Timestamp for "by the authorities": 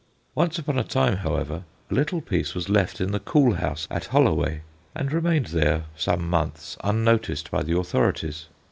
7.51-8.47